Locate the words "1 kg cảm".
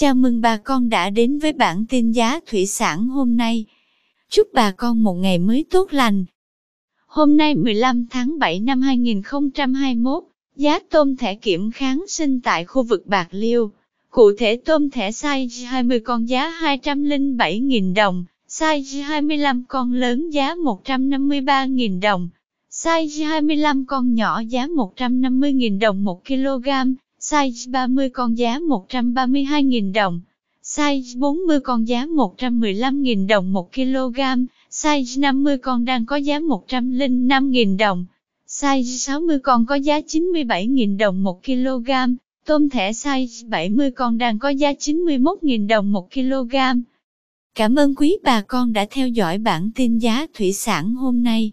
45.92-47.74